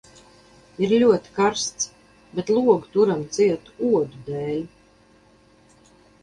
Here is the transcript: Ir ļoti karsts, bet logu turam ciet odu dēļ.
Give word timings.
Ir 0.85 0.93
ļoti 1.01 1.33
karsts, 1.35 1.89
bet 2.39 2.49
logu 2.55 2.73
turam 2.95 3.21
ciet 3.37 3.69
odu 3.91 4.23
dēļ. 4.31 4.65